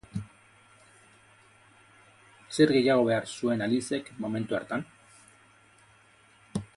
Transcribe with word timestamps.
Zer 2.57 2.73
gehiago 2.77 3.05
behar 3.09 3.29
zuen 3.41 3.61
Alicek 3.67 4.09
momentu 4.25 4.59
hartan? 4.61 4.87